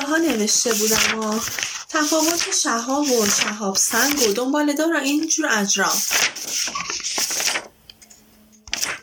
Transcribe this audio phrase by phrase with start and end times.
[0.00, 1.40] جاها نوشته بودم و
[1.88, 5.96] تفاوت شهاب و شهاب سنگ و دنبال دار اینجور اجرام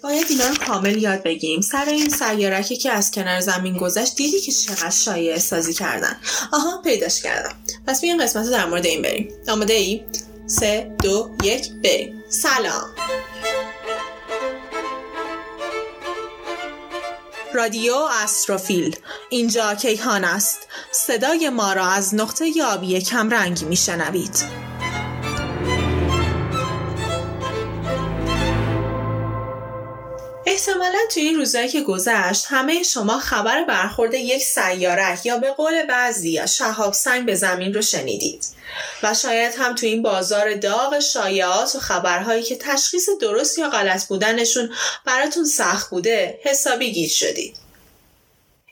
[0.04, 1.62] باید اینا رو کامل یاد بگیریم.
[1.62, 6.20] سر این سیارکی که از کنار زمین گذشت دیدی که چقدر شایع سازی کردن.
[6.52, 7.56] آها پیداش کردم.
[7.88, 9.30] پس بیاین قسمت در مورد این بریم.
[9.48, 10.04] آماده ای؟
[10.48, 12.24] سه دو یک بریم.
[12.30, 12.90] سلام.
[17.54, 18.96] رادیو استروفیل
[19.30, 20.68] اینجا کیهان است.
[20.92, 24.73] صدای ما را از نقطه یابی کمرنگ میشنوید.
[30.84, 35.84] احتمالا توی این روزایی که گذشت همه شما خبر برخورد یک سیارک یا به قول
[35.84, 38.46] بعضی یا شهاب سنگ به زمین رو شنیدید.
[39.04, 44.06] و شاید هم توی این بازار داغ شایعات و خبرهایی که تشخیص درست یا غلط
[44.06, 44.74] بودنشون
[45.06, 47.58] براتون سخت بوده حسابی گیر شدید.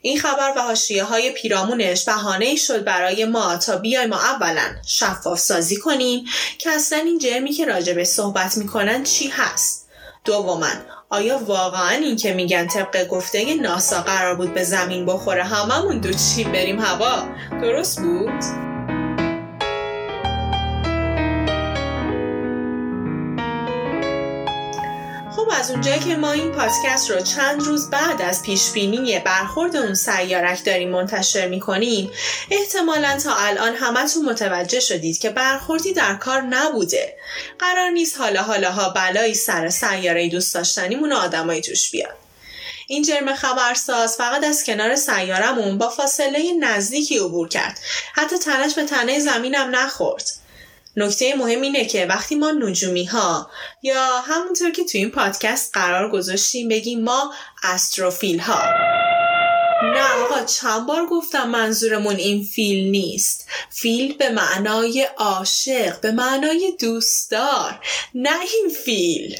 [0.01, 5.39] این خبر و حاشیه های پیرامونش بهانه شد برای ما تا بیایم ما اولا شفاف
[5.39, 6.25] سازی کنیم
[6.57, 9.87] که اصلا این جرمی که راجبه صحبت می‌کنن چی هست؟
[10.25, 15.99] دوما آیا واقعا این که میگن طبق گفته ناسا قرار بود به زمین بخوره هممون
[15.99, 17.23] دو چی بریم هوا
[17.61, 18.70] درست بود؟
[25.51, 30.65] از اونجایی که ما این پادکست رو چند روز بعد از پیشبینی برخورد اون سیارک
[30.65, 32.11] داریم منتشر می‌کنیم
[32.51, 37.17] احتمالا تا الان همتون متوجه شدید که برخوردی در کار نبوده.
[37.59, 42.15] قرار نیست حالا حالاها بلایی سر سیاره دوست داشتنیمون آدمایی توش بیاد
[42.87, 47.79] این جرم خبرساز فقط از کنار سیارمون با فاصله نزدیکی عبور کرد.
[48.13, 50.40] حتی تنش به تنه زمینم نخورد.
[50.95, 53.49] نکته مهم اینه که وقتی ما نجومی ها
[53.83, 57.33] یا همونطور که تو این پادکست قرار گذاشتیم بگیم ما
[57.63, 58.63] استروفیل ها
[59.83, 63.47] نه آقا چند بار گفتم منظورمون این فیل نیست.
[63.69, 67.79] فیل به معنای عاشق به معنای دوستدار.
[68.15, 69.39] نه این فیل.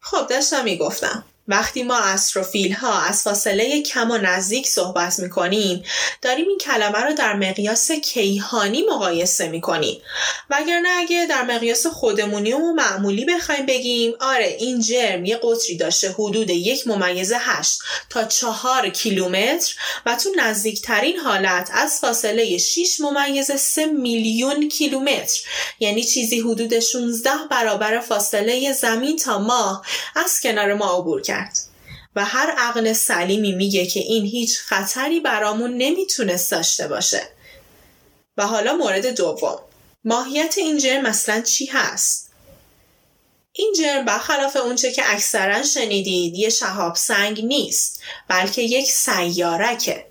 [0.00, 1.24] خب داشتم می‌گفتم.
[1.48, 5.82] وقتی ما استروفیل ها از فاصله کم و نزدیک صحبت می کنیم
[6.22, 10.00] داریم این کلمه رو در مقیاس کیهانی مقایسه می کنیم
[10.50, 16.10] وگرنه اگه در مقیاس خودمونی و معمولی بخوایم بگیم آره این جرم یه قطری داشته
[16.10, 17.78] حدود یک ممیز هشت
[18.10, 19.74] تا چهار کیلومتر
[20.06, 25.40] و تو نزدیکترین حالت از فاصله 6 ممیز 3 میلیون کیلومتر.
[25.80, 31.37] یعنی چیزی حدود 16 برابر فاصله زمین تا ماه از کنار ما عبور کرد.
[32.16, 37.22] و هر عقل سلیمی میگه که این هیچ خطری برامون نمی‌تونست داشته باشه
[38.36, 39.58] و حالا مورد دوم
[40.04, 42.28] ماهیت این جرم مثلا چی هست؟
[43.52, 50.06] این جرم برخلاف اونچه که اکثرا شنیدید یه شهاب سنگ نیست بلکه یک سیارکه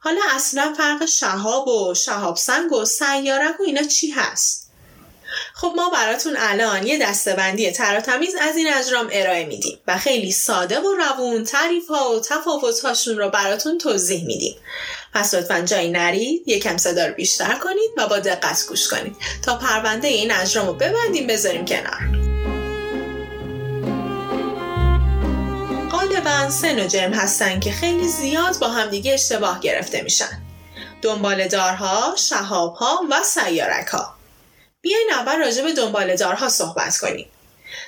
[0.00, 4.65] حالا اصلا فرق شهاب و شهاب سنگ و سیارک و اینا چی هست؟
[5.54, 10.80] خب ما براتون الان یه دستبندی تمیز از این اجرام ارائه میدیم و خیلی ساده
[10.80, 14.56] و روون تعریف ها و تفاوت هاشون رو براتون توضیح میدیم.
[15.14, 19.16] پس لطفا جایی نرید یکم صدا رو بیشتر کنید و با دقت گوش کنید.
[19.44, 22.26] تا پرونده این اجرام رو ببندیم بذاریم کنار.
[25.90, 30.42] غالبا سه نوع جرم هستن که خیلی زیاد با همدیگه اشتباه گرفته میشن.
[31.02, 34.15] دنبال دارها، شهابها و سیارک ها
[34.86, 37.26] بیاین اول راجع به دنبال دارها صحبت کنیم.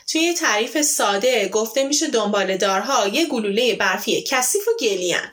[0.09, 5.31] توی یه تعریف ساده گفته میشه دنبال دارها یه گلوله برفی کثیف و گلیان.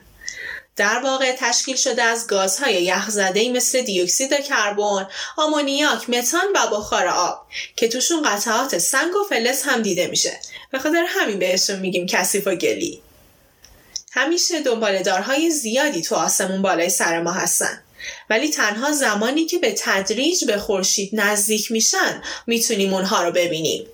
[0.76, 7.46] در واقع تشکیل شده از گازهای یخزده مثل دیوکسید کربن، آمونیاک، متان و بخار آب
[7.76, 10.40] که توشون قطعات سنگ و فلز هم دیده میشه.
[10.72, 13.02] به خاطر همین بهشون میگیم کثیف و گلی.
[14.12, 17.82] همیشه دنبالدارهای زیادی تو آسمون بالای سر ما هستن.
[18.30, 23.86] ولی تنها زمانی که به تدریج به خورشید نزدیک میشن می‌تونیم اونها رو ببینیم.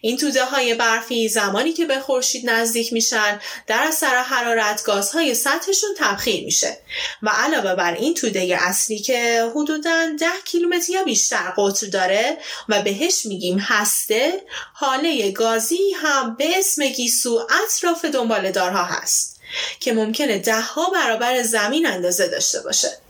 [0.00, 5.90] این توده های برفی زمانی که به خورشید نزدیک میشن در اثر حرارت گازهای سطحشون
[5.98, 6.78] تبخیر میشه.
[7.22, 12.38] و علاوه بر این توده اصلی که حدودا 10 کیلومتر یا بیشتر قطر داره
[12.68, 19.40] و بهش میگیم هسته حاله گازی هم به اسم گیسو اطراف دنبالدارها هست
[19.80, 23.05] که ممکنه دهها برابر زمین اندازه داشته باشه.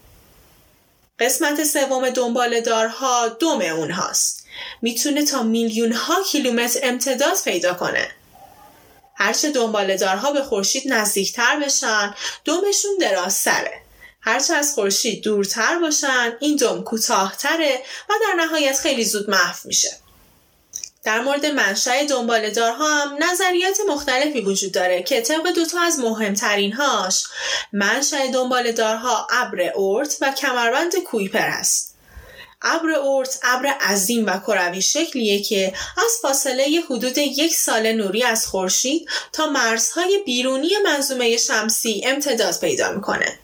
[1.21, 4.47] قسمت سوم دنبال دارها دوم اونهاست.
[4.83, 8.09] می‌تونه تا میلیون ها کیلومتر امتداد پیدا کنه.
[9.15, 12.15] هرچه دنبال دارها به خورشید نزدیکتر بشن
[12.45, 13.83] دومشون درازتره.
[14.21, 20.06] هرچه از خورشید دورتر باشن این دوم کوتاهتره و در نهایت خیلی زود محو میشه.
[21.07, 27.25] در مورد منشأ دنبالدارها هم نظریات مختلفی وجود داره که طبق دوتا از مهمترین هاش
[27.73, 31.96] منشأ دنبالدارها ابر اورت و کمربند کویپر هست
[32.67, 38.47] ابر اورت ابر عظیم و کروی شکلیه که از فاصله حدود یک سال نوری از
[38.47, 43.39] خورشید تا مرزهای بیرونی منظومه شمسی امتداد پیدا می‌کنه.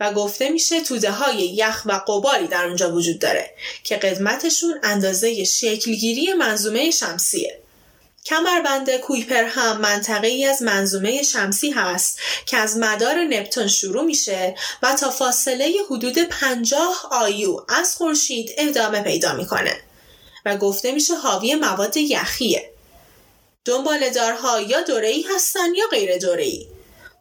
[0.00, 3.50] و گفته میشه توده های یخ و قباری در اونجا وجود داره
[3.84, 7.63] که قدمتشون اندازه شکلگیری منظومه شمسیه.
[8.26, 14.54] کمربند کویپر هم منطقه ای از منظومه شمسی هست که از مدار نپتون شروع میشه
[14.82, 19.80] و تا فاصله حدود 50 آیو از خورشید ادامه پیدا می‌کنه
[20.46, 22.70] و گفته میشه حاوی مواد یخیه.
[23.64, 26.66] دنبالدارها یا دوره‌ای هستن یا غیر دوره‌ای.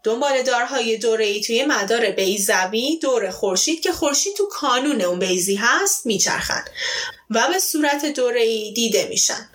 [0.04, 6.66] دنبالدارهای دوره‌ای توی مدار بیزوی دور خورشید که خورشید تو کانون اون بیزی هست میچرخن
[7.30, 9.50] و به صورت دوره‌ای دیده میشن.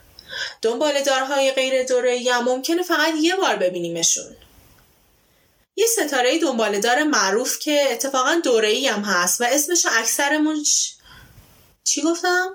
[0.63, 4.37] دنبالدارهای غیر دوره ممکنه فقط یه بار ببینیمشون
[5.77, 10.65] یه ستاره دنبالدار معروف که اتفاقا دوره هم هست و اسمش اکثرمون
[11.85, 12.55] چی گفتم؟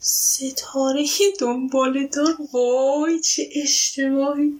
[0.00, 1.06] ستاره
[1.40, 4.52] دنبالدار وای چه اشتباهی.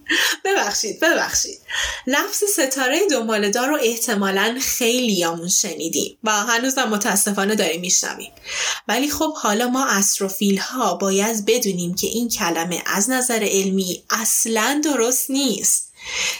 [0.45, 1.59] ببخشید ببخشید.
[2.07, 8.31] لفظ ستاره دنبالدار رو احتمالا خیلی یامون شنیدیم و هنوزم متاسفانه داریم میشنویم.
[8.87, 14.81] ولی خب حالا ما استروفیل ها باید بدونیم که این کلمه از نظر علمی اصلا
[14.83, 15.86] درست نیست.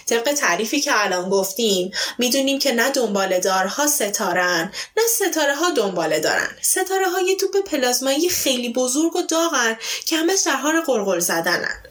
[0.05, 6.19] طبق تعریفی که الان گفتیم می‌دونیم که نه دنباله دارها ستارن نه ستاره ها دنباله
[6.19, 6.49] دارن.
[6.61, 10.15] ستاره های توپ پلازمایی خیلی بزرگ و داغن که
[10.45, 11.83] در حال قرقل زدنن.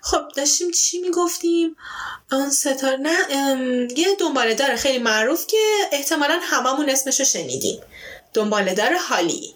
[0.00, 1.76] خب داشتیم چی می‌گفتیم؟
[2.32, 3.16] آن ستاره نه
[3.96, 5.58] یه دنباله دار خیلی معروف که
[5.92, 7.80] احتمالا هممون اسمشو شنیدیم.
[8.34, 9.54] دنباله دار حالی.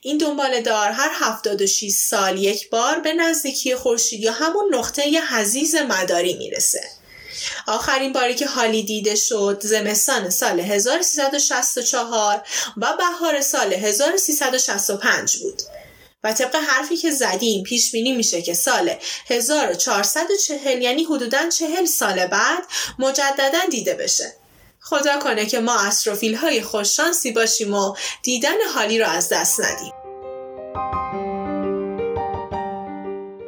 [0.00, 6.34] این دنبالدار هر 76 سال یک بار به نزدیکی خورشید یا همون نقطه حزیز مداری
[6.34, 6.82] می‌رسه.
[7.66, 12.42] آخرین باری که حالی دیده شد زمستان سال 1364
[12.76, 15.62] و بهار سال 1365 بود.
[16.24, 18.94] و طبق حرفی که زدیم پیش بینی میشه که سال
[19.26, 22.62] 1440 یعنی حدودا 40 سال بعد
[22.98, 24.32] مجددا دیده بشه.
[24.88, 29.92] خدا کنه که ما استروفیل های خوششانسی باشیم و دیدن حالی رو از دست ندیم.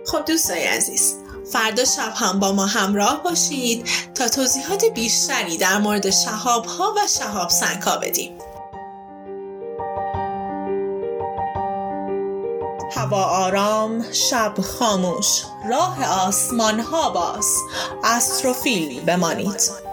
[0.06, 1.14] خب دوستای عزیز
[1.52, 7.06] فردا شب هم با ما همراه باشید تا توضیحات بیشتری در مورد شهاب ها و
[7.18, 8.38] شهاب سنگا بدیم.
[12.92, 17.56] هوا آرام شب خاموش راه آسمان ها باز.
[18.04, 19.87] استروفیل بمانید.